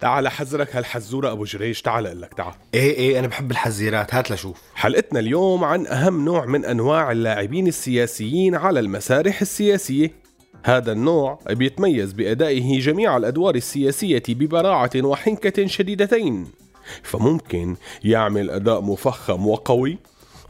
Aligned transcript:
تعال 0.00 0.28
حذرك 0.28 0.76
هالحزورة 0.76 1.32
أبو 1.32 1.44
جريش؟ 1.44 1.82
تعال 1.82 2.06
أقول 2.06 2.22
لك 2.22 2.34
تعال. 2.34 2.54
إيه 2.74 2.94
إيه 2.94 3.18
أنا 3.18 3.26
بحب 3.26 3.50
الحزيرات 3.50 4.14
هات 4.14 4.30
لشوف. 4.30 4.60
حلقتنا 4.74 5.20
اليوم 5.20 5.64
عن 5.64 5.86
أهم 5.86 6.24
نوع 6.24 6.46
من 6.46 6.64
أنواع 6.64 7.12
اللاعبين 7.12 7.66
السياسيين 7.66 8.54
على 8.54 8.80
المسارح 8.80 9.40
السياسية. 9.40 10.10
هذا 10.64 10.92
النوع 10.92 11.38
بيتميز 11.50 12.12
بأدائه 12.12 12.80
جميع 12.80 13.16
الأدوار 13.16 13.54
السياسية 13.54 14.22
ببراعة 14.28 14.90
وحنكة 14.96 15.66
شديدتين. 15.66 16.46
فممكن 17.02 17.76
يعمل 18.04 18.50
أداء 18.50 18.80
مفخم 18.80 19.46
وقوي 19.46 19.98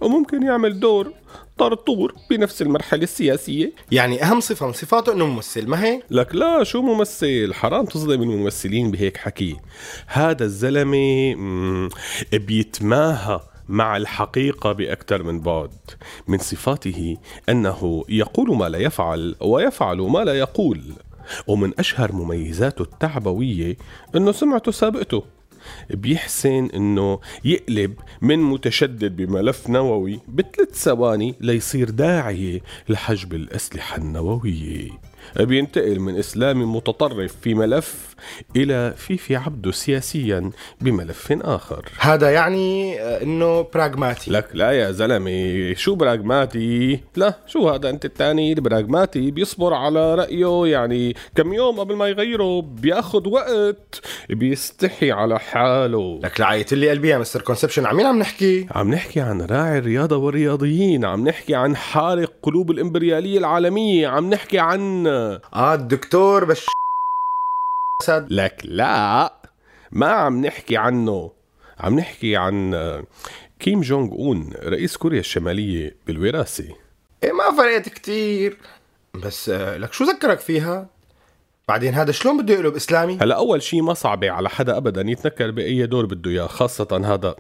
وممكن 0.01 0.43
يعمل 0.43 0.81
دور 0.81 1.13
طرطور 1.61 2.15
بنفس 2.31 2.63
المرحلة 2.63 3.03
السياسية. 3.03 3.73
يعني 3.93 4.23
أهم 4.23 4.41
صفة 4.41 4.67
من 4.67 4.73
صفاته 4.73 5.13
إنه 5.13 5.27
ممثل 5.27 5.67
ما 5.67 5.85
هيك 5.85 6.05
لك 6.11 6.35
لا 6.35 6.65
شو 6.65 6.83
ممثل؟ 6.83 7.55
حرام 7.55 7.85
تصدم 7.85 8.23
الممثلين 8.23 8.91
بهيك 8.91 9.17
حكي. 9.17 9.57
هذا 10.07 10.45
الزلمة 10.45 11.37
بيتماهى 12.33 13.41
مع 13.69 13.97
الحقيقة 13.97 14.73
بأكثر 14.73 15.23
من 15.23 15.41
بعد. 15.41 15.71
من 16.29 16.39
صفاته 16.39 17.17
أنه 17.49 18.05
يقول 18.09 18.57
ما 18.57 18.69
لا 18.69 18.79
يفعل 18.79 19.35
ويفعل 19.41 19.97
ما 19.97 20.25
لا 20.25 20.39
يقول. 20.39 20.81
ومن 21.47 21.73
أشهر 21.79 22.13
مميزاته 22.13 22.83
التعبوية 22.83 23.77
أنه 24.17 24.33
سمعته 24.33 24.73
سابقته. 24.73 25.23
بيحسن 25.91 26.69
إنه 26.75 27.19
يقلب 27.45 27.95
من 28.23 28.39
متشدد 28.39 29.17
بملف 29.17 29.69
نووي 29.71 30.21
بثلاث 30.29 30.75
ثواني 30.75 31.35
ليصير 31.41 31.91
داعية 31.91 32.61
لحجب 32.89 33.35
الأسلحة 33.35 33.97
النووية. 33.97 34.91
بينتقل 35.37 36.01
من 36.01 36.17
إسلامي 36.17 36.65
متطرف 36.65 37.37
في 37.43 37.55
ملف 37.55 38.10
إلى 38.57 38.95
فيفي 38.97 39.37
عبده 39.37 39.73
سياسيا 39.73 40.51
بملف 40.81 41.33
آخر. 41.33 41.85
هذا 41.99 42.31
يعني 42.31 43.01
آه، 43.01 43.23
إنه 43.23 43.63
براغماتي 43.75 44.31
لك 44.31 44.49
لا 44.55 44.71
يا 44.71 44.91
زلمة 44.91 45.75
شو 45.75 45.95
براغماتي 45.95 47.01
لا 47.17 47.35
شو 47.47 47.69
هذا 47.69 47.91
أنت 47.91 48.05
التاني؟ 48.05 48.53
البراغماتي 48.53 49.31
بيصبر 49.31 49.75
على 49.75 50.15
رأيه 50.15 50.67
يعني 50.67 51.17
كم 51.37 51.53
يوم 51.53 51.81
قبل 51.81 51.97
ما 51.97 52.09
يغيره 52.09 52.61
بياخد 52.63 53.27
وقت 53.27 54.01
بيستحي 54.31 55.13
على 55.13 55.39
حاله. 55.39 56.21
لك 56.25 56.41
لعيت 56.41 56.75
لي 56.75 56.91
قلبي 56.91 57.09
يا 57.09 57.19
Mister 57.19 57.41
Conception 57.43 57.87
عن 57.87 57.97
مين 57.97 58.07
عم 58.07 58.19
نحكي؟ 58.19 58.67
عم 58.71 58.91
نحكي 58.91 59.21
عن 59.21 59.43
راعي 59.43 59.79
الرياضة 59.79 60.17
والرياضيين 60.17 61.05
عم 61.05 61.29
نحكي 61.29 61.55
عن 61.55 61.77
حارق 61.77 62.33
قلوب 62.43 62.71
الإمبريالية 62.71 63.39
العالمية 63.39 64.09
عم 64.09 64.31
نحكي 64.31 64.59
عن 64.59 65.07
آه 65.07 65.75
الدكتور 65.75 66.45
بش 66.45 66.67
لك 68.09 68.61
لا 68.65 69.33
ما 69.93 70.07
عم 70.07 70.47
نحكي 70.47 70.77
عنه. 70.77 71.31
عم 71.81 71.99
نحكي 71.99 72.37
عن 72.37 72.75
كيم 73.61 73.81
جونغ 73.81 74.13
أون 74.13 74.53
رئيس 74.65 74.97
كوريا 74.97 75.21
الشمالية 75.21 75.97
بالوراثة. 76.07 76.75
إيه 77.25 77.33
ما 77.33 77.57
فرقت 77.57 77.89
كتير. 77.89 78.57
بس 79.15 79.49
آه، 79.49 79.77
لك 79.77 79.93
شو 79.93 80.05
ذكرك 80.05 80.41
فيها؟ 80.41 80.89
بعدين 81.69 81.95
هذا 81.95 82.13
شلون 82.13 82.43
بده 82.43 82.55
يقلب 82.55 82.77
إسلامي؟ 82.77 83.19
هلا 83.23 83.37
أول 83.37 83.63
شيء 83.63 83.83
ما 83.83 83.95
صعبة 83.95 84.31
على 84.31 84.49
حدا 84.49 84.77
ابدا 84.77 85.01
يتنكر 85.01 85.51
بأي 85.51 85.87
دور 85.87 86.07
بده 86.07 86.31
إياه 86.31 86.47
خاصة 86.47 87.15
هذا 87.15 87.35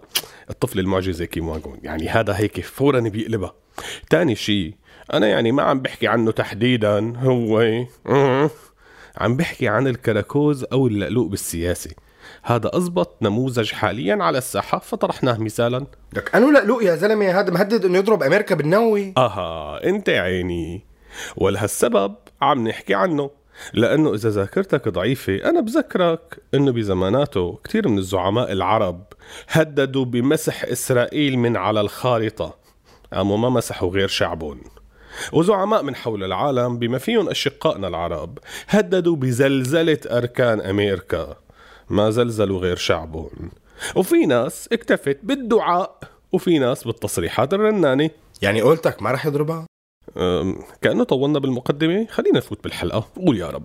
الطفل 0.50 0.78
المعجزة 0.78 1.24
كيم 1.24 1.48
واغون 1.48 1.78
يعني 1.82 2.08
هذا 2.08 2.36
هيك 2.36 2.60
فورا 2.60 3.00
بيقلبها. 3.00 3.54
تاني 4.10 4.36
شيء 4.36 4.74
أنا 5.12 5.28
يعني 5.28 5.52
ما 5.52 5.62
عم 5.62 5.80
بحكي 5.80 6.08
عنه 6.08 6.30
تحديدا 6.30 7.16
هو. 7.16 7.84
عم 9.20 9.36
بحكي 9.36 9.68
عن 9.68 9.86
الكراكوز 9.86 10.64
أو 10.72 10.86
اللقلوق 10.86 11.26
بالسياسة. 11.26 11.90
هذا 12.42 12.70
أزبط 12.76 13.22
نموذج 13.22 13.72
حاليا 13.72 14.22
على 14.22 14.38
الساحة 14.38 14.78
فطرحناه 14.78 15.38
مثالا. 15.38 15.86
لك 16.12 16.34
أنو 16.34 16.50
لقلوق 16.50 16.84
يا 16.84 16.96
زلمة؟ 16.96 17.40
هذا 17.40 17.50
مهدد 17.50 17.84
إنه 17.84 17.98
يضرب 17.98 18.22
أمريكا 18.22 18.54
بالنووي. 18.54 19.14
أها 19.16 19.84
أنت 19.84 20.08
عيني. 20.08 20.84
ولهالسبب 21.36 22.14
عم 22.42 22.68
نحكي 22.68 22.94
عنه. 22.94 23.30
لأنه 23.74 24.14
إذا 24.14 24.30
ذاكرتك 24.30 24.88
ضعيفة 24.88 25.34
أنا 25.34 25.60
بذكرك 25.60 26.42
أنه 26.54 26.72
بزماناته 26.72 27.58
كتير 27.64 27.88
من 27.88 27.98
الزعماء 27.98 28.52
العرب 28.52 29.04
هددوا 29.48 30.04
بمسح 30.04 30.64
إسرائيل 30.64 31.38
من 31.38 31.56
على 31.56 31.80
الخارطة. 31.80 32.56
أما 33.12 33.36
ما 33.36 33.48
مسحوا 33.48 33.90
غير 33.90 34.08
شعبهم. 34.08 34.60
وزعماء 35.32 35.82
من 35.82 35.94
حول 35.94 36.24
العالم 36.24 36.78
بما 36.78 36.98
فيهم 36.98 37.28
أشقائنا 37.28 37.88
العرب 37.88 38.38
هددوا 38.68 39.16
بزلزلة 39.16 39.98
أركان 40.06 40.60
أمريكا. 40.60 41.36
ما 41.90 42.10
زلزلوا 42.10 42.60
غير 42.60 42.76
شعبهم. 42.76 43.50
وفي 43.96 44.26
ناس 44.26 44.68
اكتفت 44.72 45.18
بالدعاء 45.22 45.98
وفي 46.32 46.58
ناس 46.58 46.84
بالتصريحات 46.84 47.54
الرنانة. 47.54 48.10
يعني 48.42 48.60
قولتك 48.60 49.02
ما 49.02 49.10
رح 49.10 49.26
يضربها؟ 49.26 49.66
كأنه 50.82 51.04
طولنا 51.04 51.38
بالمقدمة. 51.38 52.06
خلينا 52.10 52.38
نفوت 52.38 52.64
بالحلقة. 52.64 53.08
قول 53.16 53.38
يا 53.38 53.50
رب. 53.50 53.64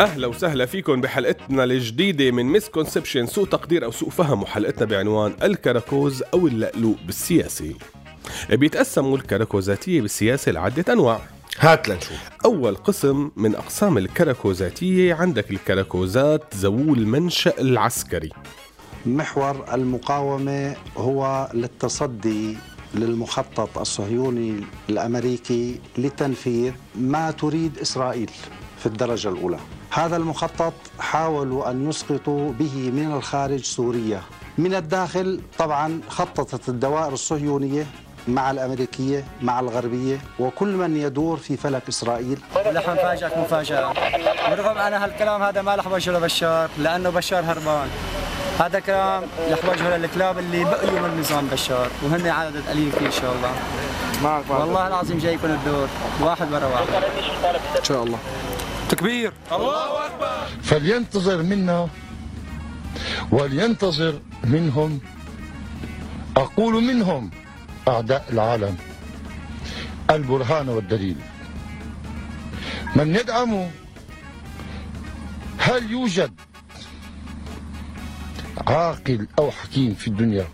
أهلا 0.00 0.26
وسهلا 0.26 0.66
فيكم 0.66 1.00
بحلقتنا 1.00 1.64
الجديدة 1.64 2.30
من 2.30 2.46
misconception 2.46 3.26
سوء 3.26 3.46
تقدير 3.46 3.84
أو 3.84 3.90
سوء 3.90 4.10
فهم 4.10 4.42
وحلقتنا 4.42 4.84
بعنوان 4.86 5.36
الكراكوز 5.42 6.22
أو 6.34 6.46
اللقلوق 6.46 6.96
بالسياسة. 7.06 7.74
بيتقسموا 8.50 9.16
الكراكوزاتية 9.16 10.00
بالسياسة 10.00 10.52
لعدة 10.52 10.92
أنواع. 10.92 11.20
هات 11.58 11.88
لنشوف. 11.88 12.30
أول 12.44 12.76
قسم 12.76 13.30
من 13.36 13.54
أقسام 13.54 13.98
الكراكوزاتية 13.98 15.14
عندك 15.14 15.50
الكراكوزات 15.50 16.54
ذوو 16.54 16.94
المنشأ 16.94 17.60
العسكري. 17.60 18.30
محور 19.06 19.64
المقاومة 19.74 20.76
هو 20.96 21.50
للتصدي 21.54 22.56
للمخطط 22.94 23.78
الصهيوني 23.78 24.60
الأمريكي 24.90 25.80
لتنفيذ 25.98 26.72
ما 26.94 27.30
تريد 27.30 27.78
إسرائيل 27.78 28.30
في 28.78 28.86
الدرجة 28.86 29.28
الأولى. 29.28 29.58
هذا 29.96 30.16
المخطط 30.16 30.72
حاولوا 31.00 31.70
أن 31.70 31.88
يسقطوا 31.90 32.52
به 32.52 32.90
من 32.94 33.12
الخارج 33.16 33.64
سوريا. 33.64 34.20
من 34.58 34.74
الداخل 34.74 35.40
طبعا 35.58 36.00
خططت 36.08 36.68
الدوائر 36.68 37.12
الصهيونية 37.12 37.86
مع 38.28 38.50
الأمريكية 38.50 39.24
مع 39.42 39.60
الغربية 39.60 40.20
وكل 40.38 40.68
من 40.68 40.96
يدور 40.96 41.36
في 41.36 41.56
فلك 41.56 41.82
إسرائيل. 41.88 42.38
رح 42.56 42.88
نفاجئك 42.88 43.38
مفاجأة 43.38 43.92
بالرغم 44.50 44.78
أنا 44.78 45.04
هالكلام 45.04 45.42
هذا 45.42 45.62
ما 45.62 45.74
رح 45.74 45.86
وجهه 45.86 46.12
لبشار 46.12 46.70
لأنه 46.78 47.10
بشار 47.10 47.44
هربان 47.44 47.88
هذا 48.60 48.80
كلام 48.80 49.22
رح 49.50 49.64
وجهه 49.68 49.96
للكلاب 49.96 50.38
اللي 50.38 50.64
بقيوا 50.64 51.00
من 51.00 51.20
نظام 51.20 51.46
بشار 51.46 51.88
وهن 52.02 52.26
عدد 52.26 52.68
قليل 52.68 52.92
فيه 52.92 53.06
إن 53.06 53.12
شاء 53.12 53.32
الله. 53.32 53.52
والله 54.48 54.86
العظيم 54.86 55.18
جاي 55.18 55.34
يكون 55.34 55.50
الدور. 55.50 55.88
واحد 56.20 56.52
ورا 56.52 56.66
واحد. 56.66 56.86
إن 57.78 57.84
شاء 57.84 58.02
الله. 58.02 58.18
تكبير. 58.88 59.32
فلينتظر 60.62 61.42
منا 61.42 61.88
ولينتظر 63.30 64.20
منهم. 64.44 65.00
أقول 66.36 66.84
منهم 66.84 67.30
أعداء 67.88 68.24
العالم. 68.32 68.76
البرهان 70.10 70.68
والدليل. 70.68 71.16
من 72.96 73.14
يدعم 73.14 73.70
هل 75.58 75.90
يوجد 75.90 76.32
عاقل 78.66 79.26
أو 79.38 79.50
حكيم 79.50 79.94
في 79.94 80.08
الدنيا 80.08 80.48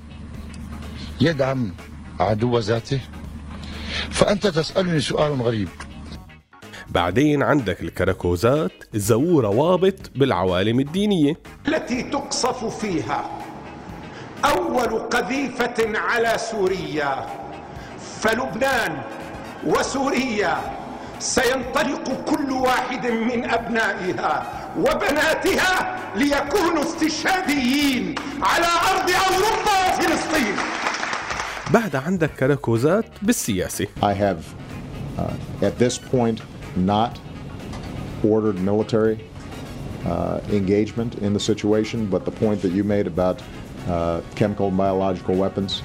يدعم 1.20 1.73
عدو 2.20 2.58
ذاته؟ 2.58 3.00
فأنت 4.11 4.46
تسألني 4.46 5.00
سؤال 5.00 5.43
غريب. 5.43 5.69
بعدين 6.92 7.42
عندك 7.42 7.80
الكراكوزات 7.80 8.72
ذو 8.96 9.40
روابط 9.40 10.10
بالعوالم 10.16 10.80
الدينية. 10.80 11.34
التي 11.68 12.02
تقصف 12.02 12.78
فيها 12.80 13.24
أول 14.44 14.98
قذيفة 14.98 15.98
على 15.98 16.38
سوريا. 16.38 17.26
فلبنان 18.20 19.02
وسوريا 19.66 20.56
سينطلق 21.18 22.24
كل 22.24 22.52
واحد 22.52 23.06
من 23.06 23.50
أبنائها 23.50 24.46
وبناتها 24.78 25.98
ليكونوا 26.16 26.82
استشهاديين 26.82 28.14
على 28.42 28.66
أرض 28.90 29.10
أوروبا 29.10 29.76
وفلسطين. 29.88 30.56
بعد 31.70 31.96
عندك 31.96 32.30
كراكوزات 32.30 33.04
بالسياسة. 33.22 33.86
I 34.02 34.14
have, 34.14 34.42
uh, 35.18 35.66
at 35.66 35.78
this 35.78 35.98
point, 35.98 36.51
not 36.75 37.19
ordered 38.23 38.59
military 38.59 39.27
uh, 40.05 40.39
engagement 40.49 41.15
in 41.19 41.33
the 41.33 41.39
situation, 41.39 42.05
but 42.07 42.25
the 42.25 42.31
point 42.31 42.61
that 42.61 42.71
you 42.71 42.83
made 42.83 43.07
about 43.07 43.41
uh, 43.88 44.21
chemical 44.35 44.67
and 44.67 44.77
biological 44.77 45.35
weapons 45.35 45.81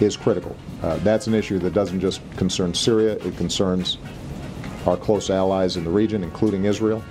is 0.00 0.16
critical. 0.16 0.56
Uh, 0.82 0.96
that's 0.98 1.26
an 1.26 1.34
issue 1.34 1.58
that 1.58 1.72
doesn't 1.74 2.00
just 2.00 2.20
concern 2.36 2.72
Syria, 2.74 3.12
it 3.12 3.36
concerns 3.36 3.98
our 4.86 4.96
close 4.96 5.28
allies 5.30 5.76
in 5.76 5.84
the 5.84 5.90
region, 5.90 6.24
including 6.24 6.64
Israel. 6.64 7.02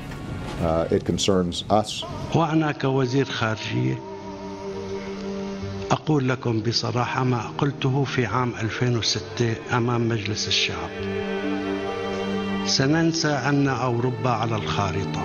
Uh, 0.62 0.88
it 0.92 1.06
concerns 1.06 1.64
us. 1.70 2.04
وأنا 2.36 2.72
كوزير 2.72 3.26
خارجية 3.26 4.00
أقول 5.92 6.30
لكم 6.30 6.62
بصراحة 6.62 7.24
ما 7.24 7.42
قلته 7.58 8.04
في 8.04 8.26
عام 8.26 8.54
2006 8.62 9.56
أمام 9.74 10.10
مجلس 10.10 10.48
الشعب 10.48 10.90
سننسى 12.67 13.29
أن 13.29 13.69
أوروبا 13.69 14.31
على 14.31 14.57
الخارطة. 14.57 15.25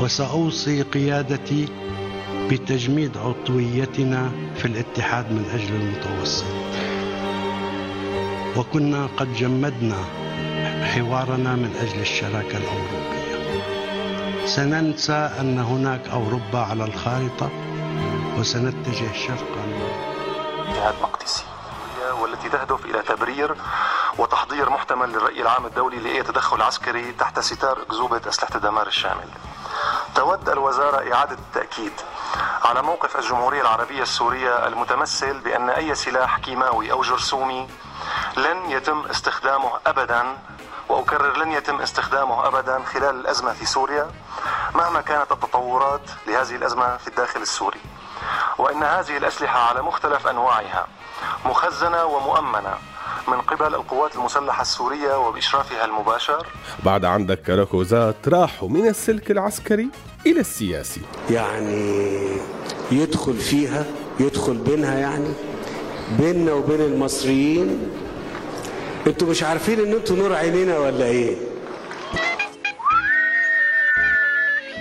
وسأوصي 0.00 0.82
قيادتي 0.82 1.68
بتجميد 2.50 3.16
عضويتنا 3.16 4.30
في 4.56 4.64
الاتحاد 4.64 5.32
من 5.32 5.44
أجل 5.54 5.74
المتوسط. 5.74 6.44
وكنا 8.56 9.08
قد 9.16 9.34
جمدنا 9.34 10.04
حوارنا 10.84 11.54
من 11.56 11.76
أجل 11.80 12.00
الشراكة 12.00 12.58
الأوروبية. 12.58 13.62
سننسى 14.46 15.30
أن 15.40 15.58
هناك 15.58 16.08
أوروبا 16.08 16.58
على 16.58 16.84
الخارطة 16.84 17.50
وسنتجه 18.38 19.12
شرقا. 19.26 19.64
جهات 20.74 20.94
مقدسية 21.02 21.44
والتي 22.22 22.48
تهدف 22.48 22.84
إلى 22.86 23.02
تبرير 23.08 23.54
وتحضير 24.18 24.70
محتمل 24.70 25.08
للرأي 25.08 25.42
العام 25.42 25.66
الدولي 25.66 25.96
لأي 25.96 26.22
تدخل 26.22 26.62
عسكري 26.62 27.12
تحت 27.12 27.40
ستار 27.40 27.82
أكذوبة 27.82 28.20
أسلحة 28.28 28.54
الدمار 28.54 28.86
الشامل. 28.86 29.28
تود 30.14 30.48
الوزارة 30.48 31.14
إعادة 31.14 31.34
التأكيد 31.34 31.92
على 32.64 32.82
موقف 32.82 33.16
الجمهورية 33.16 33.60
العربية 33.60 34.02
السورية 34.02 34.66
المتمثل 34.66 35.38
بأن 35.40 35.70
أي 35.70 35.94
سلاح 35.94 36.38
كيماوي 36.38 36.92
أو 36.92 37.02
جرثومي 37.02 37.68
لن 38.36 38.70
يتم 38.70 39.06
استخدامه 39.06 39.70
أبدا 39.86 40.38
وأكرر 40.88 41.36
لن 41.36 41.52
يتم 41.52 41.80
استخدامه 41.80 42.46
أبدا 42.46 42.84
خلال 42.84 43.20
الأزمة 43.20 43.52
في 43.52 43.66
سوريا 43.66 44.10
مهما 44.74 45.00
كانت 45.00 45.32
التطورات 45.32 46.10
لهذه 46.26 46.56
الأزمة 46.56 46.96
في 46.96 47.08
الداخل 47.08 47.42
السوري. 47.42 47.80
وأن 48.58 48.82
هذه 48.82 49.16
الأسلحة 49.16 49.60
على 49.68 49.82
مختلف 49.82 50.26
أنواعها 50.26 50.86
مخزنة 51.44 52.04
ومؤمنة 52.04 52.78
من 53.30 53.40
قبل 53.40 53.74
القوات 53.74 54.16
المسلحة 54.16 54.62
السورية 54.62 55.18
وبإشرافها 55.28 55.84
المباشر. 55.84 56.46
بعد 56.84 57.04
عندك 57.04 57.42
كراكوزات 57.42 58.28
راحوا 58.28 58.68
من 58.68 58.86
السلك 58.86 59.30
العسكري 59.30 59.88
إلى 60.26 60.40
السياسي. 60.40 61.00
يعني 61.30 62.16
يدخل 62.92 63.34
فيها 63.34 63.84
يدخل 64.20 64.54
بينها 64.54 64.98
يعني 64.98 65.28
بيننا 66.18 66.52
وبين 66.52 66.80
المصريين. 66.80 67.90
أنتوا 69.06 69.28
مش 69.28 69.42
عارفين 69.42 69.80
إن 69.80 69.92
أنتوا 69.92 70.16
نور 70.16 70.34
عينينا 70.34 70.78
ولا 70.78 71.04
إيه؟ 71.04 71.36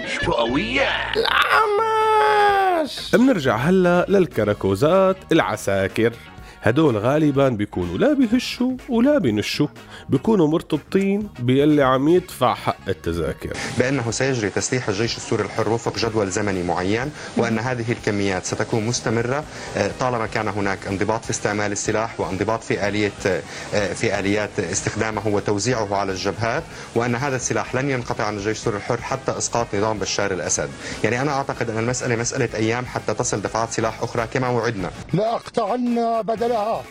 مش 0.03 0.19
قوية 0.19 0.89
العماش 1.15 3.15
بنرجع 3.15 3.55
هلا 3.55 4.05
للكراكوزات 4.09 5.17
العساكر. 5.31 6.13
هدول 6.63 6.97
غالبا 6.97 7.49
بيكونوا 7.49 7.97
لا 7.97 8.13
بيهشوا 8.13 8.71
ولا 8.89 9.17
بينشوا 9.17 9.67
بيكونوا 10.09 10.47
مرتبطين 10.47 11.29
باللي 11.39 11.83
عم 11.83 12.07
يدفع 12.07 12.53
حق 12.53 12.77
التذاكر. 12.87 13.53
بأنه 13.79 14.11
سيجري 14.11 14.49
تسليح 14.49 14.89
الجيش 14.89 15.17
السوري 15.17 15.43
الحر 15.43 15.69
وفق 15.69 15.97
جدول 15.97 16.29
زمني 16.29 16.63
معين 16.63 17.11
وأن 17.37 17.59
هذه 17.59 17.91
الكميات 17.91 18.45
ستكون 18.45 18.85
مستمرة 18.85 19.43
آه، 19.77 19.91
طالما 19.99 20.25
كان 20.25 20.47
هناك 20.47 20.87
انضباط 20.87 21.23
في 21.23 21.29
استعمال 21.29 21.71
السلاح 21.71 22.19
وانضباط 22.19 22.63
في 22.63 22.87
آلية 22.87 23.11
آه، 23.25 23.93
في 23.93 24.19
آليات 24.19 24.59
استخدامه 24.59 25.27
وتوزيعه 25.27 25.95
على 25.95 26.11
الجبهات 26.11 26.63
وأن 26.95 27.15
هذا 27.15 27.35
السلاح 27.35 27.75
لن 27.75 27.89
ينقطع 27.89 28.23
عن 28.23 28.37
الجيش 28.37 28.57
السوري 28.57 28.77
الحر 28.77 29.01
حتى 29.01 29.37
إسقاط 29.37 29.67
نظام 29.75 29.99
بشار 29.99 30.31
الأسد. 30.33 30.69
يعني 31.03 31.21
أنا 31.21 31.31
أعتقد 31.31 31.69
أن 31.69 31.77
المسألة 31.77 32.15
مسألة 32.15 32.49
أيام 32.55 32.85
حتى 32.85 33.13
تصل 33.13 33.41
دفعات 33.41 33.71
سلاح 33.71 34.03
أخرى 34.03 34.27
كما 34.33 34.49
وعدنا. 34.49 34.91
لأقطعن 35.13 36.21
بدلها 36.47 36.83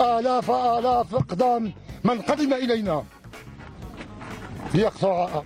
آلاف 0.00 0.50
آلاف 0.50 1.14
أقدام 1.14 1.72
من 2.04 2.20
قدم 2.20 2.52
إلينا. 2.52 3.04
ليقطع 4.74 5.42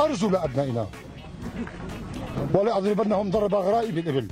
أرجل 0.00 0.36
أبنائنا. 0.36 0.86
ولأضربنهم 2.54 3.30
ضرب 3.30 3.54
غرائب 3.54 3.98
الإبل. 3.98 4.28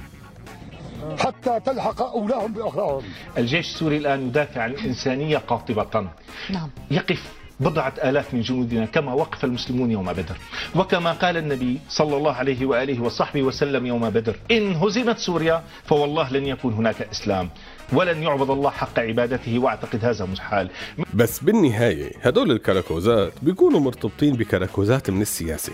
حتى 1.19 1.61
تلحق 1.61 2.03
أولاهم 2.03 2.53
بأخراهم. 2.53 3.03
الجيش 3.39 3.67
السوري 3.75 3.97
الآن 3.97 4.27
يدافع 4.27 4.63
عن 4.63 4.71
الإنسانية 4.71 5.39
قاطبة 5.39 6.09
نعم. 6.51 6.71
يقف 6.91 7.23
بضعة 7.61 7.93
آلاف 8.05 8.35
من 8.35 8.41
جنودنا 8.41 8.87
كما 8.87 9.13
وقف 9.13 9.45
المسلمون 9.45 9.91
يوم 9.91 10.13
بدر. 10.13 10.37
وكما 10.77 11.13
قال 11.13 11.37
النبي 11.37 11.81
صلى 11.89 12.17
الله 12.17 12.33
عليه 12.33 12.67
وآله 12.67 13.03
وصحبه 13.03 13.43
وسلم 13.43 13.87
يوم 13.87 14.11
بدر 14.11 14.37
إن 14.51 14.73
هزمت 14.73 15.19
سوريا 15.19 15.63
فوالله 15.85 16.33
لن 16.33 16.47
يكون 16.47 16.73
هناك 16.73 17.03
إسلام. 17.03 17.51
ولن 17.93 18.23
يعبد 18.23 18.51
الله 18.51 18.71
حق 18.71 18.99
عبادته 18.99 19.59
واعتقد 19.59 20.05
هذا 20.05 20.25
محال 20.25 20.71
بس 21.15 21.41
بالنهاية 21.41 22.13
هدول 22.23 22.51
الكراكوزات 22.51 23.33
بيكونوا 23.43 23.81
مرتبطين 23.81 24.35
بكراكوزات 24.35 25.11
من 25.11 25.23
السياسة 25.23 25.73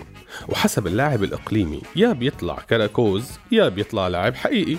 وحسب 0.49 0.87
اللاعب 0.87 1.23
الإقليمي 1.23 1.81
يا 1.95 2.13
بيطلع 2.13 2.57
كراكوز 2.69 3.31
يا 3.51 3.69
بيطلع 3.69 4.07
لاعب 4.07 4.35
حقيقي. 4.35 4.77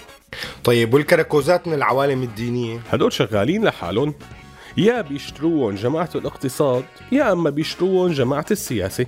طيب 0.64 0.94
والكراكوزات 0.94 1.68
من 1.68 1.74
العوالم 1.74 2.22
الدينية؟ 2.22 2.80
هدول 2.90 3.12
شغالين 3.12 3.64
لحالهم. 3.64 4.14
يا 4.76 5.00
بيشتروهم 5.00 5.74
جماعة 5.74 6.10
الاقتصاد 6.14 6.84
يا 7.12 7.32
أما 7.32 7.50
بيشتروهم 7.50 8.12
جماعة 8.12 8.46
السياسة. 8.50 9.06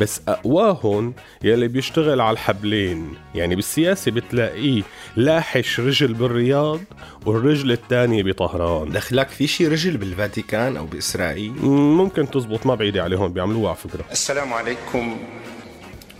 بس 0.00 0.20
أقواهم 0.28 1.14
يلي 1.42 1.68
بيشتغل 1.68 2.20
على 2.20 2.32
الحبلين. 2.34 3.14
يعني 3.34 3.56
بالسياسة 3.56 4.10
بتلاقيه 4.10 4.82
لاحش 5.16 5.80
رجل 5.80 6.14
بالرياض 6.14 6.80
والرجل 7.26 7.72
الثانية 7.72 8.22
بطهران. 8.22 8.90
دخلك 8.92 9.28
في 9.28 9.46
شي 9.46 9.68
رجل 9.68 9.96
بالفاتيكان 9.96 10.76
أو 10.76 10.86
بإسرائيل؟ 10.86 11.52
ممكن 11.62 12.30
تزبط 12.30 12.66
ما 12.66 12.74
بعيدة 12.74 13.02
عليهم 13.02 13.32
بيعملوها 13.32 13.68
على 13.68 13.76
فكرة. 13.76 14.04
السلام 14.12 14.52
عليكم. 14.52 15.16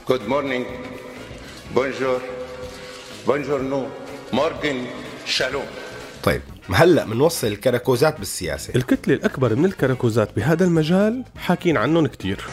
good 0.08 0.28
morning 0.28 0.66
bonjour 1.74 2.20
buongiorno 3.26 3.86
Morgen 4.32 4.86
שלום 5.26 5.66
طيب. 6.22 6.42
هلا 6.74 7.04
بنوصل 7.04 7.46
الكراكوزات 7.46 8.18
بالسياسة. 8.18 8.74
الكتلة 8.76 9.14
الأكبر 9.14 9.54
من 9.54 9.64
الكراكوزات 9.64 10.28
بهذا 10.36 10.64
المجال 10.64 11.24
حاكين 11.36 11.76
عنهم 11.76 12.06
كتير. 12.06 12.44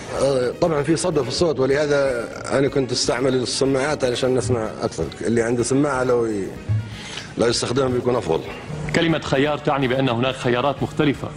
طبعا 0.62 0.84
في 0.84 0.96
صدى 0.96 1.22
في 1.22 1.28
الصوت 1.28 1.60
ولهذا 1.60 2.30
أنا 2.58 2.68
كنت 2.68 2.92
أستعمل 2.92 3.36
السماعات 3.36 4.04
علشان 4.04 4.36
نسمع 4.36 4.70
أكثر. 4.82 5.06
اللي 5.22 5.42
عنده 5.42 5.64
سماعة 5.64 6.04
لو 6.04 6.26
ي... 6.26 6.48
لو 7.38 7.48
يستخدمها 7.48 7.88
بيكون 7.88 8.16
أفضل. 8.16 8.44
كلمة 8.96 9.20
خيار 9.20 9.58
تعني 9.58 9.88
بأن 9.88 10.10
هناك 10.10 10.36
خيارات 10.36 10.84
مختلفة. 10.84 11.30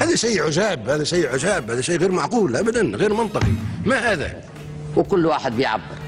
هذا 0.00 0.16
شيء 0.16 0.42
عجاب 0.42 0.88
هذا 0.88 1.04
شيء 1.04 1.28
عجاب 1.28 1.70
هذا 1.70 1.80
شيء 1.80 1.98
غير 1.98 2.12
معقول 2.12 2.56
ابدا 2.56 2.82
غير 2.96 3.14
منطقي. 3.14 3.52
ما 3.86 4.12
هذا؟ 4.12 4.40
وكل 4.96 5.26
واحد 5.26 5.56
بيعبر 5.56 5.98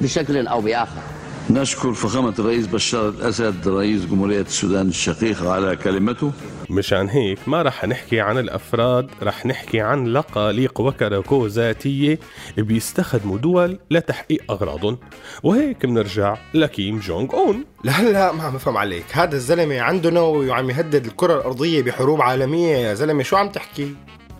بشكل 0.00 0.46
أو 0.46 0.60
بآخر. 0.60 1.02
نشكر 1.50 1.92
فخامة 1.92 2.34
الرئيس 2.38 2.66
بشار 2.66 3.08
الأسد 3.08 3.68
رئيس 3.68 4.06
جمهورية 4.06 4.40
السودان 4.40 4.88
الشقيقة 4.88 5.52
على 5.52 5.76
كلمته. 5.76 6.32
مشان 6.70 7.08
هيك 7.08 7.38
ما 7.46 7.62
رح 7.62 7.84
نحكي 7.84 8.20
عن 8.20 8.38
الأفراد 8.38 9.10
رح 9.22 9.46
نحكي 9.46 9.80
عن 9.80 10.06
لقاليق 10.06 10.80
وكراكوزاتية 10.80 12.18
بيستخدموا 12.56 13.38
دول 13.38 13.78
لتحقيق 13.90 14.42
أغراضهم. 14.50 14.98
وهيك 15.42 15.86
بنرجع 15.86 16.36
لكيم 16.54 16.98
جونغ 16.98 17.34
أون. 17.34 17.64
لهلا 17.84 18.32
ما 18.32 18.42
عم 18.42 18.52
بفهم 18.52 18.76
عليك 18.76 19.04
هذا 19.12 19.36
الزلمة 19.36 19.80
عنده 19.80 20.10
نووي 20.10 20.48
وعم 20.48 20.70
يهدد 20.70 21.06
الكرة 21.06 21.34
الأرضية 21.36 21.82
بحروب 21.82 22.22
عالمية. 22.22 22.76
يا 22.76 22.94
زلمة 22.94 23.22
شو 23.22 23.36
عم 23.36 23.48
تحكي؟ 23.48 23.94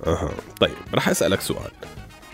أها 0.07 0.31
طيب 0.61 0.75
رح 0.95 1.09
أسألك 1.09 1.41
سؤال. 1.41 1.71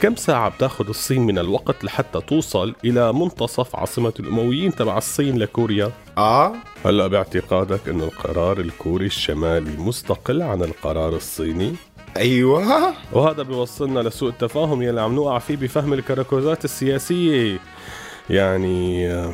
كم 0.03 0.17
ساعة 0.17 0.49
بتاخذ 0.49 0.89
الصين 0.89 1.23
من 1.23 1.39
الوقت 1.39 1.85
لحتى 1.85 2.21
توصل 2.21 2.75
إلى 2.85 3.13
منتصف 3.13 3.77
عاصمة 3.77 4.13
الأمويين 4.21 4.75
تبع 4.75 4.99
الصين 4.99 5.39
لكوريا؟ 5.39 5.93
آه. 6.19 6.53
هلا 6.85 7.07
باعتقادك 7.07 7.89
أنه 7.89 8.05
القرار 8.05 8.61
الكوري 8.61 9.07
الشمالي 9.07 9.77
مستقل 9.77 10.43
عن 10.43 10.63
القرار 10.63 11.17
الصيني؟ 11.17 11.75
أيوه. 12.17 12.95
وهذا 13.13 13.43
بيوصلنا 13.43 14.01
لسوء 14.01 14.29
التفاهم 14.29 14.83
يلي 14.83 15.01
عم 15.01 15.15
نوقع 15.15 15.39
فيه 15.39 15.57
بفهم 15.57 15.93
الكراكوزات 15.93 16.65
السياسية. 16.65 17.59
يعني 18.31 19.11
آه، 19.13 19.33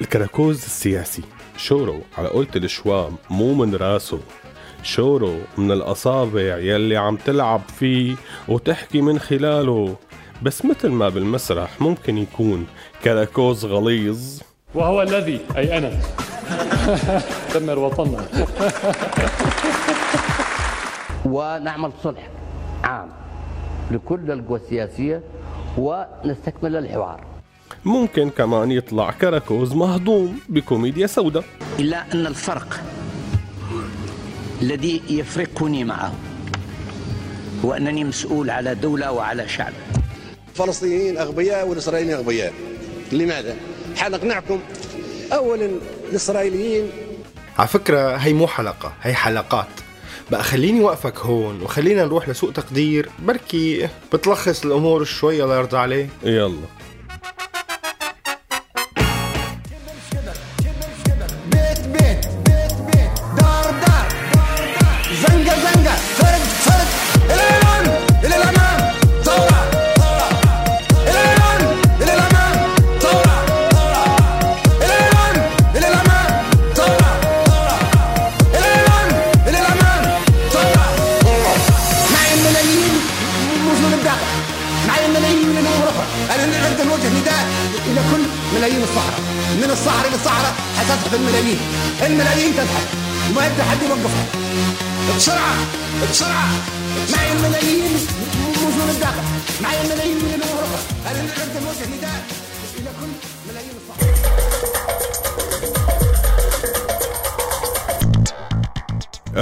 الكراكوز 0.00 0.56
السياسي. 0.64 1.22
شورو 1.56 2.00
على 2.18 2.28
قولة 2.28 2.48
الشوام 2.56 3.16
مو 3.30 3.54
من 3.54 3.74
راسه. 3.74 4.20
شورو 4.82 5.34
من 5.58 5.70
الأصابع 5.72 6.58
يلي 6.58 6.96
عم 6.96 7.16
تلعب 7.16 7.60
فيه 7.78 8.16
وتحكي 8.48 9.00
من 9.00 9.18
خلاله. 9.18 9.96
بس 10.42 10.64
مثل 10.64 10.88
ما 10.88 11.08
بالمسرح 11.08 11.80
ممكن 11.80 12.18
يكون 12.18 12.66
كراكوز 13.04 13.64
غليظ. 13.64 14.40
وهو 14.74 15.02
الذي 15.02 15.40
أي 15.56 15.78
أنا. 15.78 15.90
دمر 17.54 17.78
وطننا. 17.78 18.26
ونعمل 21.24 21.92
صلح 22.02 22.28
عام 22.84 23.08
لكل 23.90 24.30
القوى 24.30 24.58
السياسية 24.58 25.22
ونستكمل 25.78 26.76
الحوار. 26.76 27.24
ممكن 27.84 28.30
كمان 28.30 28.72
يطلع 28.72 29.10
كراكوز 29.10 29.74
مهضوم 29.74 30.40
بكوميديا 30.48 31.06
سوداء. 31.06 31.44
إلا 31.78 32.14
أن 32.14 32.26
الفرق 32.26 32.80
الذي 34.62 35.02
يفرقني 35.08 35.84
معه 35.84 36.14
هو 37.64 37.72
أنني 37.72 38.04
مسؤول 38.04 38.50
على 38.50 38.74
دولة 38.74 39.12
وعلى 39.12 39.48
شعب. 39.48 39.72
الفلسطينيين 40.48 41.18
أغبياء 41.18 41.68
والإسرائيليين 41.68 42.16
أغبياء. 42.16 42.52
لماذا؟ 43.12 43.56
حنقنعكم 43.96 44.60
أولا 45.32 45.70
الإسرائيليين. 46.10 46.90
على 47.58 47.68
فكرة 47.68 48.16
هي 48.16 48.32
مو 48.32 48.46
حلقة 48.46 48.92
هي 49.02 49.14
حلقات. 49.14 49.66
بقى 50.30 50.42
خليني 50.42 50.80
وقفك 50.80 51.18
هون 51.18 51.62
وخلينا 51.62 52.04
نروح 52.04 52.28
لسوق 52.28 52.52
تقدير. 52.52 53.08
بركي 53.18 53.88
بتلخص 54.12 54.64
الأمور 54.64 55.04
شوي 55.04 55.44
الله 55.44 55.56
يرضى 55.58 55.76
عليه 55.76 56.08
يلا. 56.24 56.79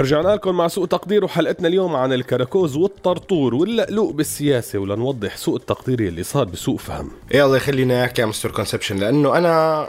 رجعنا 0.01 0.29
لكم 0.29 0.55
مع 0.55 0.69
سوء 0.69 0.87
تقدير 0.87 1.25
وحلقتنا 1.25 1.69
اليوم 1.69 1.97
عن 1.97 2.13
الكراكوز 2.13 2.77
والطرطور 2.77 3.55
واللقلوق 3.55 4.13
بالسياسة 4.13 4.79
ولنوضح 4.79 5.37
سوء 5.37 5.57
التقدير 5.57 6.01
اللي 6.01 6.23
صار 6.23 6.45
بسوء 6.45 6.77
فهم. 6.77 7.11
يلا 7.35 7.57
يخلينا 7.57 8.05
نحكي 8.05 8.23
عن 8.23 8.29
مستر 8.29 8.51
كونسبشن 8.51 8.97
لأنه 8.97 9.39
أنا 9.39 9.89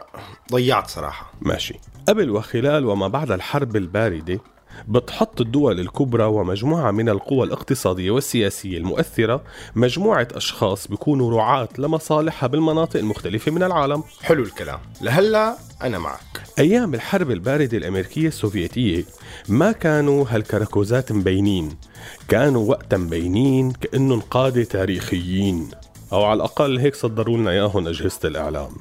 ضيعت 0.51 0.89
صراحة. 0.89 1.33
ماشي. 1.41 1.79
قبل 2.07 2.29
وخلال 2.29 2.85
وما 2.85 3.07
بعد 3.07 3.31
الحرب 3.31 3.75
الباردة 3.75 4.39
بتحط 4.87 5.41
الدول 5.41 5.79
الكبرى 5.79 6.23
ومجموعة 6.23 6.91
من 6.91 7.09
القوى 7.09 7.47
الاقتصادية 7.47 8.11
والسياسية 8.11 8.77
المؤثرة 8.77 9.43
مجموعة 9.75 10.27
أشخاص 10.33 10.87
بيكونوا 10.87 11.31
رعاة 11.37 11.69
لمصالحها 11.77 12.47
بالمناطق 12.47 12.99
المختلفة 12.99 13.51
من 13.51 13.63
العالم. 13.63 14.03
حلو 14.21 14.43
الكلام. 14.43 14.79
لهلا 15.01 15.57
أنا 15.83 15.99
معك. 15.99 16.41
أيام 16.59 16.93
الحرب 16.93 17.31
الباردة 17.31 17.77
الأمريكية 17.77 18.27
السوفيتية 18.27 19.05
ما 19.49 19.71
كانوا 19.71 20.25
هالكراكوزات 20.29 21.11
مبينين. 21.11 21.77
كانوا 22.27 22.69
وقتها 22.69 22.97
مبينين 22.97 23.71
كأنهم 23.71 24.19
قادة 24.19 24.63
تاريخيين. 24.63 25.69
أو 26.13 26.23
على 26.23 26.37
الأقل 26.37 26.79
هيك 26.79 26.95
صدروا 26.95 27.37
لنا 27.37 27.51
إياهم 27.51 27.87
أجهزة 27.87 28.19
الإعلام. 28.25 28.71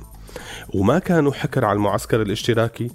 وما 0.74 0.98
كانوا 0.98 1.32
حكر 1.32 1.64
على 1.64 1.76
المعسكر 1.76 2.22
الاشتراكي. 2.22 2.90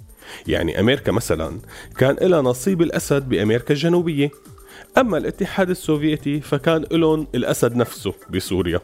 يعني 0.46 0.80
أمريكا 0.80 1.12
مثلا 1.12 1.58
كان 1.98 2.16
لها 2.20 2.42
نصيب 2.42 2.82
الأسد 2.82 3.28
بأمريكا 3.28 3.74
الجنوبية. 3.74 4.30
أما 4.98 5.18
الاتحاد 5.18 5.70
السوفيتي 5.70 6.40
فكان 6.40 6.84
لهم 6.92 7.26
الأسد 7.34 7.76
نفسه 7.76 8.14
بسوريا. 8.30 8.80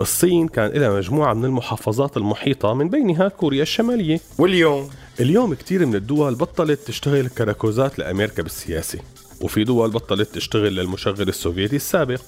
الصين 0.00 0.48
كان 0.48 0.70
لها 0.70 0.96
مجموعة 0.96 1.34
من 1.34 1.44
المحافظات 1.44 2.16
المحيطة 2.16 2.74
من 2.74 2.88
بينها 2.88 3.28
كوريا 3.28 3.62
الشمالية. 3.62 4.20
واليوم؟ 4.38 4.90
اليوم 5.20 5.54
كتير 5.54 5.86
من 5.86 5.94
الدول 5.94 6.34
بطلت 6.34 6.80
تشتغل 6.80 7.28
كراكوزات 7.28 7.98
لأمريكا 7.98 8.42
بالسياسة 8.42 8.98
وفي 9.40 9.64
دول 9.64 9.90
بطلت 9.90 10.34
تشتغل 10.34 10.76
للمشغل 10.76 11.28
السوفيتي 11.28 11.76
السابق. 11.76 12.22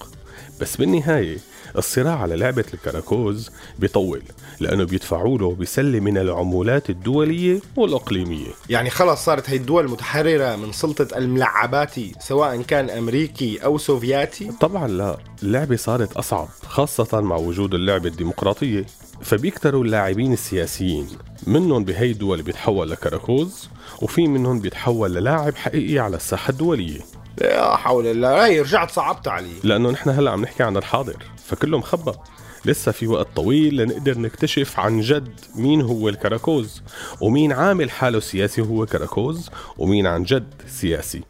بس 0.63 0.77
بالنهاية 0.77 1.39
الصراع 1.79 2.19
على 2.19 2.37
لعبة 2.37 2.65
الكراكوز 2.75 3.51
بيطول 3.79 4.23
لأنه 4.61 4.85
بيدفعوا 4.85 5.39
له 5.39 5.55
بسلة 5.55 6.01
من 6.01 6.19
العمولات 6.19 6.91
الدولية 6.91 7.61
والإقليمية. 7.77 8.47
يعني 8.71 8.91
خلص 8.91 9.25
صارت 9.25 9.51
هي 9.51 9.57
الدول 9.57 9.91
متحررة 9.91 10.57
من 10.57 10.73
سلطة 10.73 11.19
الملعباتي 11.19 12.13
سواء 12.21 12.63
كان 12.63 12.91
أمريكي 12.91 13.65
أو 13.65 13.79
سوفياتي؟ 13.79 14.51
طبعا 14.61 14.89
لا 14.89 15.17
اللعبة 15.43 15.77
صارت 15.77 16.13
أصعب 16.13 16.49
خاصة 16.67 17.21
مع 17.21 17.37
وجود 17.37 17.75
اللعبة 17.75 18.09
الديمقراطية. 18.09 18.87
فبيكتروا 19.23 19.85
اللاعبين 19.85 20.33
السياسيين 20.33 21.09
منهم 21.47 21.85
بهي 21.85 22.11
الدول 22.11 22.43
بيتحول 22.43 22.91
لكراكوز 22.91 23.69
وفي 24.03 24.27
منهم 24.29 24.61
بيتحول 24.61 25.15
للاعب 25.15 25.57
حقيقي 25.57 25.99
على 25.99 26.17
الساحة 26.17 26.51
الدولية. 26.51 27.01
لا 27.39 27.77
حول 27.77 28.07
الله. 28.07 28.47
هي 28.47 28.61
رجعت 28.61 28.91
صعبت 28.91 29.29
علي. 29.29 29.55
لأنه 29.65 29.91
نحن 29.91 30.11
هلا 30.11 30.31
عم 30.31 30.43
نحكي 30.43 30.63
عن 30.63 30.77
الحاضر 30.77 31.17
فكله 31.47 31.79
مخبى 31.79 32.13
لسه 32.65 32.93
في 32.93 33.07
وقت 33.07 33.27
طويل 33.37 33.77
لنقدر 33.77 34.19
نكتشف 34.19 34.81
عن 34.81 35.01
جد 35.01 35.41
مين 35.55 35.81
هو 35.83 36.09
الكراكوز 36.09 36.83
ومين 37.21 37.53
عامل 37.53 37.91
حاله 37.91 38.21
سياسي 38.21 38.63
هو 38.63 38.87
كراكوز 38.87 39.51
ومين 39.79 40.07
عن 40.07 40.23
جد 40.23 40.55
سياسي. 40.67 41.23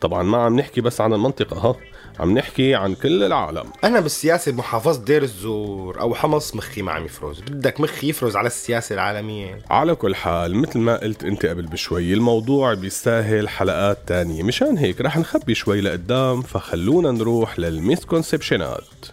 طبعا 0.00 0.22
ما 0.22 0.38
عم 0.38 0.56
نحكي 0.56 0.80
بس 0.80 1.00
عن 1.00 1.12
المنطقة 1.12 1.56
ها؟ 1.58 1.74
عم 2.20 2.38
نحكي 2.38 2.74
عن 2.74 2.94
كل 2.94 3.22
العالم. 3.22 3.64
أنا 3.84 4.00
بالسياسة 4.00 4.52
بمحافظة 4.52 5.04
دير 5.04 5.22
الزور 5.22 6.00
أو 6.00 6.14
حمص 6.14 6.54
مخي 6.54 6.82
ما 6.82 6.92
عم 6.92 7.04
يفرز. 7.04 7.40
بدك 7.40 7.80
مخي 7.80 8.08
يفرز 8.08 8.36
على 8.36 8.46
السياسة 8.46 8.94
العالمية. 8.94 9.62
على 9.70 9.94
كل 9.94 10.14
حال 10.14 10.56
مثل 10.56 10.78
ما 10.78 10.96
قلت 10.96 11.24
أنت 11.24 11.46
قبل 11.46 11.66
بشوي 11.66 12.14
الموضوع 12.14 12.74
بيستاهل 12.74 13.48
حلقات 13.48 13.98
تانية. 14.06 14.42
مشان 14.42 14.78
هيك 14.78 15.00
رح 15.00 15.18
نخبي 15.18 15.54
شوي 15.54 15.80
لقدام 15.80 16.42
فخلونا 16.42 17.10
نروح 17.10 17.58
لل 17.58 17.75
misconception 17.75 18.89
ات. 18.89 19.06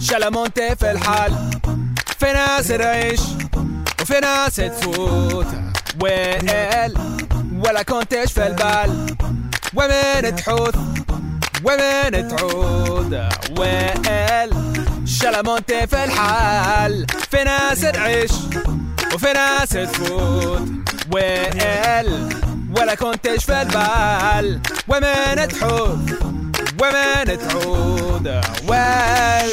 شلمونتي 0.00 0.76
في 0.76 0.90
الحال. 0.90 1.32
في 2.18 2.26
ناس 2.26 2.68
تعيش 2.68 3.20
وفي 4.00 4.20
ناس 4.20 4.56
تفوت. 4.56 5.46
ويل 6.02 6.94
ولا 7.64 7.82
كنتش 7.82 8.32
في 8.32 8.46
البال. 8.46 9.16
ومن 9.74 10.36
تحوث 10.36 10.89
ومن 11.64 12.28
تعود؟ 12.28 13.28
ويل 13.58 14.50
شلمونتي 15.06 15.86
في 15.86 16.04
الحال. 16.04 17.06
في 17.30 17.44
ناس 17.44 17.80
تعيش 17.80 18.30
وفي 19.14 19.32
ناس 19.32 19.68
تفوت. 19.68 20.62
ويل 21.12 22.28
ولا 22.76 22.94
كنتش 22.94 23.44
في 23.44 23.62
البال. 23.62 24.60
ومن 24.88 25.48
تحوث 25.48 26.12
ومن 26.80 27.38
تعود؟ 27.48 28.40
ويل. 28.68 29.50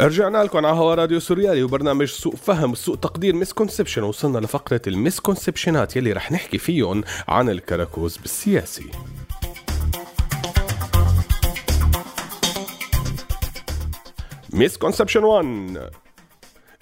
رجعنا 0.00 0.38
لكم 0.38 0.58
على 0.66 0.76
هوا 0.76 0.94
راديو 0.94 1.20
سوريالي 1.20 1.62
وبرنامج 1.62 2.08
سوء 2.08 2.36
فهم 2.36 2.74
سوء 2.74 2.96
تقدير 2.96 3.34
misconception 3.34 4.02
وصلنا 4.02 4.38
لفقرة 4.38 4.80
ال 4.86 4.93
misconception 4.93 5.89
ات 5.89 5.96
يلي 5.96 6.12
رح 6.12 6.32
نحكي 6.32 6.58
فيهم 6.58 7.04
عن 7.28 7.50
الكراكوز 7.50 8.16
بالسياسي. 8.16 8.86
misconception 14.52 15.24
1 15.24 15.90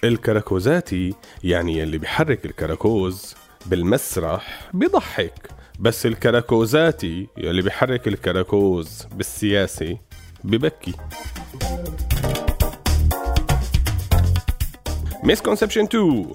الكراكوزاتي 0.05 1.15
يعني 1.45 1.79
يلي 1.79 1.99
بيحرك 1.99 2.47
الكراكوز 2.47 3.35
بالمسرح 3.67 4.71
بيضحك 4.75 5.49
بس 5.79 6.07
الكراكوزاتي 6.07 7.27
يلي 7.37 7.63
بيحرك 7.63 8.09
الكراكوز 8.09 9.07
بالسياسي 9.13 9.99
ببكي. 10.45 10.95
misconception 15.27 15.85
2 15.85 16.27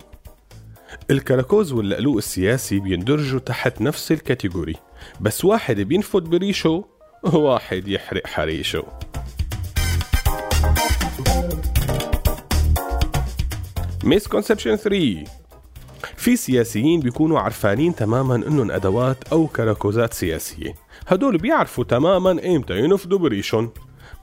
الكراكوز 1.11 1.71
واللقلوق 1.73 2.17
السياسي 2.17 2.79
بيندرجوا 2.79 3.39
تحت 3.39 3.81
نفس 3.81 4.11
ال 4.11 4.18
category 4.18 4.75
بس 5.21 5.45
واحد 5.45 5.79
بينفد 5.79 6.23
بريشه 6.23 6.85
وواحد 7.23 7.87
يحرق 7.87 8.27
حريشه 8.27 8.83
misconception 14.03 14.75
3 14.75 15.23
في 16.15 16.35
سياسيين 16.35 16.99
بيكونوا 16.99 17.39
عرفانين 17.39 17.95
تماما 17.95 18.35
إنهم 18.35 18.71
أدوات 18.71 19.17
أو 19.31 19.47
كراكوزات 19.47 20.13
سياسية. 20.13 20.75
هدول 21.07 21.37
بيعرفوا 21.37 21.83
تماما 21.83 22.43
ايمتى 22.43 22.79
ينفضوا 22.79 23.19
بريشهم 23.19 23.71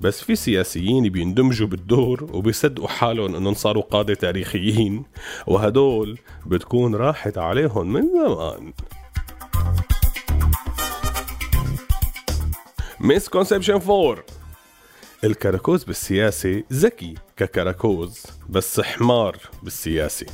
بس 0.01 0.21
في 0.23 0.37
سياسيين 0.37 1.09
بيندمجوا 1.09 1.67
بالدور 1.67 2.31
وبيصدقوا 2.33 2.89
حالهم 2.89 3.35
إنهم 3.35 3.55
صاروا 3.55 3.83
قادة 3.83 4.15
تاريخيين. 4.15 5.05
وهدول 5.47 6.19
بتكون 6.47 6.95
راحت 6.95 7.39
عليهم 7.39 7.93
من 7.93 8.03
زمان. 8.03 8.73
misconception 13.01 13.75
4 13.75 14.25
الكراكوز 15.25 15.85
بالسياسة 15.85 16.63
ذكي 16.73 17.15
ككراكوز 17.37 18.27
بس 18.49 18.81
حمار 18.81 19.37
بالسياسي. 19.63 20.27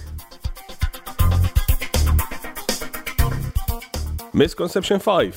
misconception 4.35 4.99
5 4.99 5.33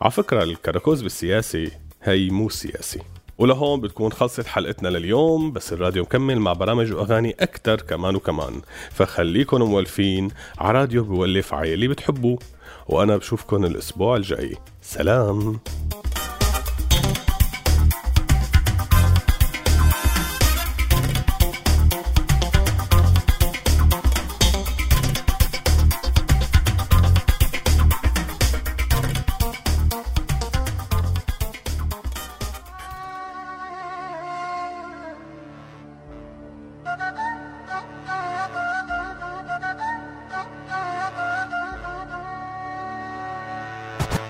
على 0.00 0.10
فكرة 0.10 0.42
الكراكوز 0.42 1.02
بالسياسي 1.02 1.70
هي 2.02 2.30
مو 2.30 2.48
سياسي. 2.48 3.15
ولهون 3.38 3.80
بتكون 3.80 4.12
خلصت 4.12 4.46
حلقتنا 4.46 4.88
لليوم 4.88 5.52
بس 5.52 5.72
الراديو 5.72 6.02
مكمل 6.02 6.40
مع 6.40 6.52
برامج 6.52 6.92
وأغاني 6.92 7.36
أكتر 7.40 7.80
كمان 7.80 8.16
وكمان. 8.16 8.60
فخليكن 8.90 9.62
مولفين 9.62 10.28
على 10.58 10.78
راديو 10.78 11.04
بولف 11.04 11.54
عيلي 11.54 11.88
بتحبوه 11.88 12.38
وأنا 12.88 13.16
بشوفكن 13.16 13.64
الأسبوع 13.64 14.16
الجاي. 14.16 14.56
سلام. 14.82 15.58